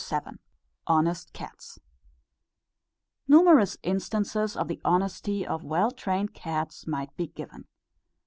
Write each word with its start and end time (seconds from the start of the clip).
_]HONEST 0.87 1.31
CATS. 1.31 1.77
Numerous 3.27 3.77
instances 3.83 4.57
of 4.57 4.67
the 4.67 4.81
honesty 4.83 5.45
of 5.45 5.63
well 5.63 5.91
trained 5.91 6.33
cats 6.33 6.87
might 6.87 7.15
be 7.15 7.27
given. 7.27 7.67